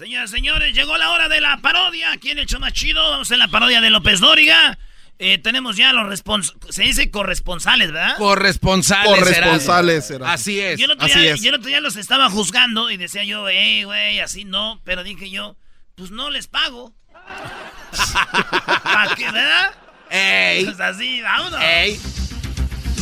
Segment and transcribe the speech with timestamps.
[0.00, 2.16] Señoras, señores, llegó la hora de la parodia.
[2.18, 3.02] ¿Quién ha hecho más chido?
[3.10, 4.78] Vamos a la parodia de López Dóriga.
[5.18, 6.74] Eh, tenemos ya los responsables.
[6.74, 8.16] Se dice corresponsales, ¿verdad?
[8.16, 9.18] Corresponsales.
[9.18, 10.32] Corresponsales, era.
[10.32, 10.80] Así es.
[10.80, 11.42] Yo el, otro así día, es.
[11.42, 14.80] yo el otro día los estaba juzgando y decía yo, hey, güey, así no.
[14.84, 15.58] Pero dije yo,
[15.96, 16.94] pues no les pago.
[18.82, 19.74] ¿Para qué, verdad?
[20.08, 20.64] ¡Ey!
[20.64, 21.60] Pues así, vámonos.
[21.62, 22.00] ¡Ey!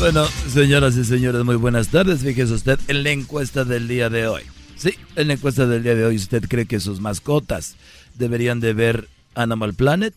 [0.00, 2.24] Bueno, señoras y señores, muy buenas tardes.
[2.24, 4.42] Fíjese usted en la encuesta del día de hoy.
[4.78, 7.74] Sí, en la encuesta del día de hoy, ¿usted cree que sus mascotas
[8.14, 10.14] deberían de ver Animal Planet?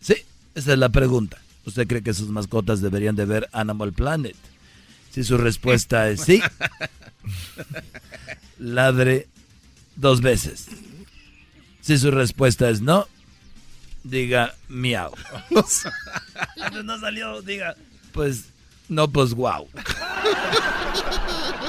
[0.00, 0.14] Sí,
[0.54, 1.38] esa es la pregunta.
[1.66, 4.34] ¿Usted cree que sus mascotas deberían de ver Animal Planet?
[5.10, 6.40] Si su respuesta es sí,
[8.58, 9.28] ladre
[9.96, 10.68] dos veces.
[11.82, 13.06] Si su respuesta es no,
[14.02, 15.12] diga miau.
[16.84, 17.76] No salió, diga.
[18.12, 18.46] Pues
[18.88, 19.68] no, pues wow.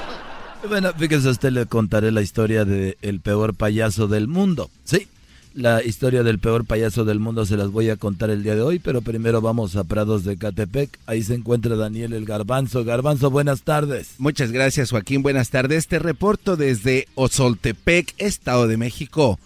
[0.68, 4.70] Bueno, fíjese usted, le contaré la historia del el peor payaso del mundo.
[4.84, 5.08] Sí,
[5.54, 8.62] la historia del peor payaso del mundo se las voy a contar el día de
[8.62, 10.98] hoy, pero primero vamos a Prados de Catepec.
[11.08, 12.86] Ahí se encuentra Daniel el Garbanzo.
[12.86, 14.16] Garbanzo, buenas tardes.
[14.18, 15.24] Muchas gracias, Joaquín.
[15.24, 15.88] Buenas tardes.
[15.88, 19.40] Te reporto desde Ozoltepec, Estado de México.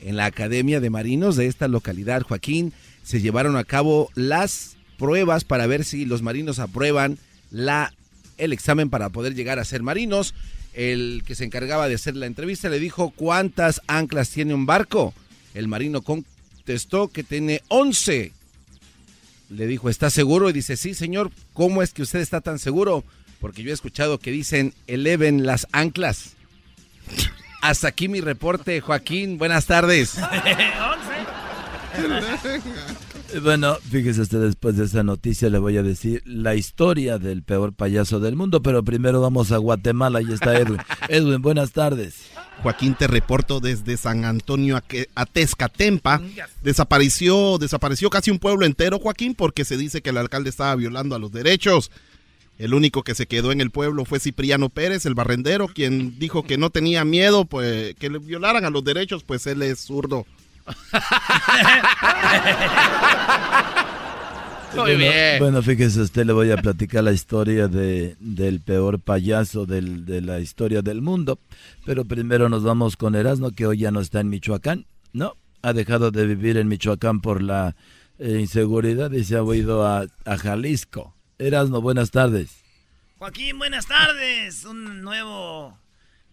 [0.00, 2.72] En la Academia de Marinos de esta localidad, Joaquín,
[3.02, 7.18] se llevaron a cabo las pruebas para ver si los marinos aprueban
[7.50, 7.92] la,
[8.36, 10.34] el examen para poder llegar a ser marinos.
[10.78, 15.12] El que se encargaba de hacer la entrevista le dijo cuántas anclas tiene un barco.
[15.52, 18.30] El marino contestó que tiene 11.
[19.50, 20.48] Le dijo, ¿está seguro?
[20.48, 21.32] Y dice, sí, señor.
[21.52, 23.02] ¿Cómo es que usted está tan seguro?
[23.40, 26.36] Porque yo he escuchado que dicen, eleven las anclas.
[27.60, 29.36] Hasta aquí mi reporte, Joaquín.
[29.36, 30.16] Buenas tardes.
[33.42, 37.74] Bueno, fíjese usted, después de esa noticia le voy a decir la historia del peor
[37.74, 40.78] payaso del mundo, pero primero vamos a Guatemala, ahí está Edwin.
[41.08, 42.14] Edwin, buenas tardes.
[42.62, 44.80] Joaquín, te reporto desde San Antonio
[45.14, 46.22] a, Tezcatempa.
[46.62, 51.14] Desapareció, desapareció casi un pueblo entero, Joaquín, porque se dice que el alcalde estaba violando
[51.14, 51.90] a los derechos.
[52.58, 56.42] El único que se quedó en el pueblo fue Cipriano Pérez, el barrendero, quien dijo
[56.42, 60.26] que no tenía miedo pues que le violaran a los derechos, pues él es zurdo.
[64.74, 65.38] Muy bueno, bien.
[65.38, 70.20] Bueno, fíjese usted, le voy a platicar la historia de, del peor payaso del- de
[70.20, 71.38] la historia del mundo.
[71.86, 75.36] Pero primero nos vamos con Erasmo, que hoy ya no está en Michoacán, ¿no?
[75.62, 77.74] Ha dejado de vivir en Michoacán por la
[78.18, 81.14] eh, inseguridad y se ha ido a, a Jalisco.
[81.38, 82.50] Erasmo, buenas tardes.
[83.18, 84.64] Joaquín, buenas tardes.
[84.64, 85.76] Un nuevo,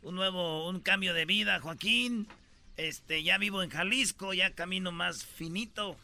[0.03, 2.27] un nuevo, un cambio de vida, Joaquín.
[2.77, 5.97] Este, ya vivo en Jalisco, ya camino más finito.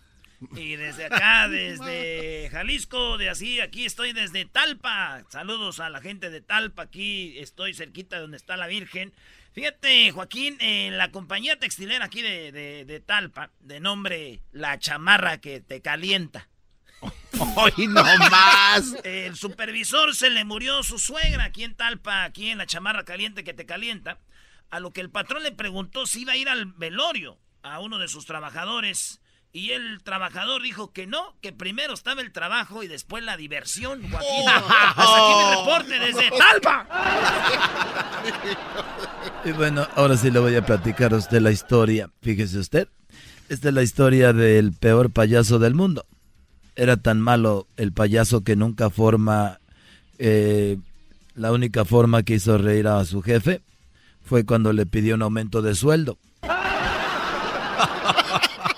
[0.56, 5.24] Y desde acá, desde Jalisco, de así, aquí estoy desde Talpa.
[5.30, 9.14] Saludos a la gente de Talpa, aquí estoy cerquita de donde está la Virgen.
[9.54, 15.40] Fíjate, Joaquín, en la compañía textilera aquí de, de- de Talpa, de nombre La Chamarra
[15.40, 16.48] que te calienta.
[17.56, 18.96] ¡Hoy no más!
[19.04, 23.44] El supervisor se le murió su suegra aquí en Talpa, aquí en la chamarra caliente
[23.44, 24.20] que te calienta.
[24.72, 28.00] A lo que el patrón le preguntó si iba a ir al velorio a uno
[28.00, 29.22] de sus trabajadores.
[29.54, 34.02] Y el trabajador dijo que no, que primero estaba el trabajo y después la diversión.
[34.10, 34.48] Joaquín.
[34.48, 36.88] Hasta aquí mi reporte desde Talpa.
[39.44, 42.10] Y bueno, ahora sí le voy a platicar a usted la historia.
[42.22, 42.88] Fíjese usted,
[43.50, 46.06] esta es la historia del peor payaso del mundo.
[46.78, 49.60] Era tan malo el payaso que nunca forma,
[50.18, 50.78] eh,
[51.36, 53.62] la única forma que hizo reír a su jefe
[54.24, 56.18] fue cuando le pidió un aumento de sueldo.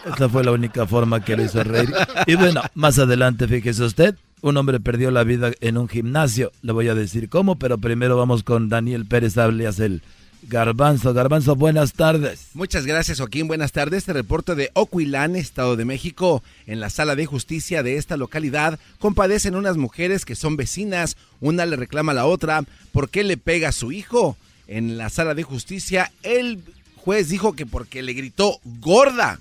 [0.06, 1.94] Esa fue la única forma que le hizo reír.
[2.28, 6.52] Y bueno, más adelante, fíjese usted, un hombre perdió la vida en un gimnasio.
[6.62, 10.02] Le voy a decir cómo, pero primero vamos con Daniel Pérez alias el
[10.50, 11.14] Garbanzo.
[11.14, 12.50] Garbanzo, buenas tardes.
[12.54, 13.48] Muchas gracias, Joaquín.
[13.48, 14.00] Buenas tardes.
[14.00, 16.44] Este reporte de Ocuilán, Estado de México.
[16.68, 21.16] En la sala de justicia de esta localidad compadecen unas mujeres que son vecinas.
[21.40, 24.36] Una le reclama a la otra por qué le pega a su hijo.
[24.68, 26.60] En la sala de justicia, el
[26.96, 29.40] juez dijo que porque le gritó gorda.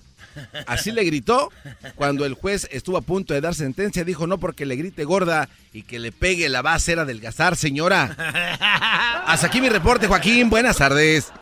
[0.67, 1.51] Así le gritó.
[1.95, 5.49] Cuando el juez estuvo a punto de dar sentencia, dijo no porque le grite gorda
[5.73, 8.17] y que le pegue la va a hacer adelgazar, señora.
[9.27, 10.51] Hasta aquí mi reporte, Joaquín.
[10.51, 11.33] Buenas tardes.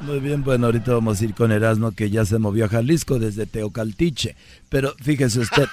[0.00, 3.18] Muy bien, bueno, ahorita vamos a ir con Erasmo que ya se movió a Jalisco
[3.18, 4.36] desde Teocaltiche.
[4.68, 5.66] Pero fíjese usted,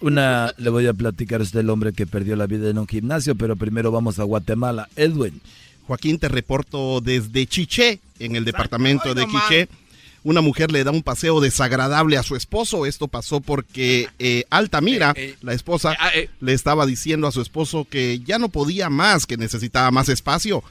[0.00, 2.86] una le voy a platicar a usted el hombre que perdió la vida en un
[2.86, 4.88] gimnasio, pero primero vamos a Guatemala.
[4.94, 5.40] Edwin.
[5.90, 9.68] Joaquín, te reporto desde Chiché, en el departamento de Quiché
[10.22, 12.86] una mujer le da un paseo desagradable a su esposo.
[12.86, 17.40] Esto pasó porque eh, Altamira, eh, eh, la esposa, ah, le estaba diciendo a su
[17.40, 20.62] esposo que ya no podía más, que necesitaba más espacio.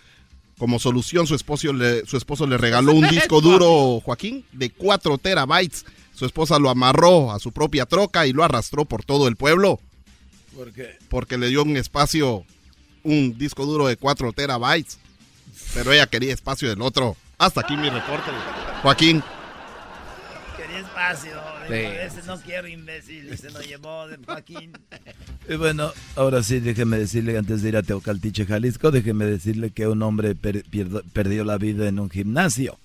[0.57, 5.17] Como solución, su esposo le, su esposo le regaló un disco duro, Joaquín, de 4
[5.17, 5.83] terabytes.
[6.15, 9.81] Su esposa lo amarró a su propia troca y lo arrastró por todo el pueblo.
[10.55, 10.95] ¿Por qué?
[11.09, 12.45] Porque le dio un espacio,
[13.03, 14.97] un disco duro de 4 terabytes.
[15.73, 17.15] Pero ella quería espacio del otro.
[17.37, 18.31] Hasta aquí mi reporte,
[18.81, 19.23] Joaquín
[20.79, 21.31] espacio.
[21.69, 23.37] Ese no quiero imbécil.
[23.37, 24.73] Se lo llevó de Joaquín.
[25.47, 29.87] Y bueno, ahora sí, déjeme decirle, antes de ir a Teocaltiche, Jalisco, déjeme decirle que
[29.87, 32.77] un hombre perdió la vida en un gimnasio.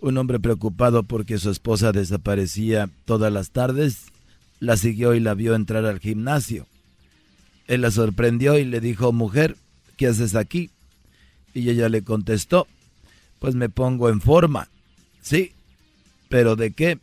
[0.00, 4.06] Un hombre preocupado porque su esposa desaparecía todas las tardes,
[4.60, 6.66] la siguió y la vio entrar al gimnasio.
[7.66, 9.56] Él la sorprendió y le dijo, mujer,
[9.96, 10.70] ¿qué haces aquí?
[11.54, 12.66] Y ella le contestó,
[13.38, 14.68] pues me pongo en forma.
[15.22, 15.52] Sí,
[16.28, 16.98] pero ¿de qué?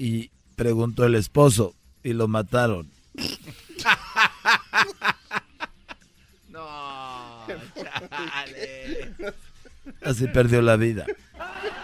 [0.00, 2.90] y preguntó el esposo y lo mataron.
[6.48, 7.46] no,
[10.02, 11.04] Así perdió la vida.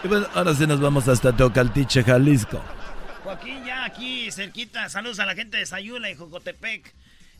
[0.03, 2.59] Y bueno, ahora sí nos vamos hasta Teocaltiche, Jalisco.
[3.23, 6.91] Joaquín, ya aquí cerquita, saludos a la gente de Sayula y Jocotepec.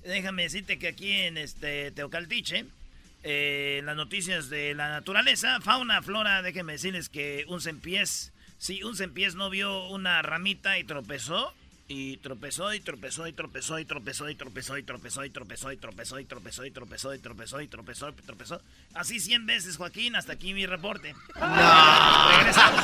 [0.03, 2.65] Déjame decirte que aquí en este Teocaltiche,
[3.23, 8.95] eh, las noticias de la naturaleza, fauna, flora, déjenme decirles que un sempiés Sí, un
[8.95, 11.53] sempiés no vio una ramita y tropezó.
[11.89, 15.77] Y tropezó y tropezó y tropezó y tropezó y tropezó y tropezó y tropezó y
[15.77, 18.61] tropezó y tropezó y tropezó y tropezó y tropezó y tropezó.
[18.93, 21.15] Así 100 veces, Joaquín, hasta aquí mi reporte.
[21.39, 22.37] No.
[22.39, 22.83] Regresamos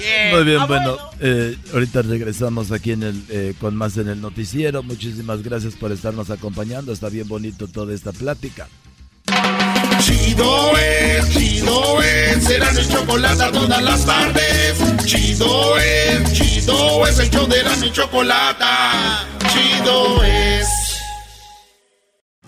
[0.00, 0.34] Bien.
[0.34, 4.82] Muy bien, bueno, eh, ahorita regresamos aquí en el, eh, con más en el noticiero.
[4.82, 6.92] Muchísimas gracias por estarnos acompañando.
[6.92, 8.66] Está bien bonito toda esta plática.
[10.00, 15.04] Chido es, chido es, será mi chocolate todas las tardes.
[15.04, 18.64] Chido es, chido es, el show de mi chocolate.
[19.52, 20.29] Chido es.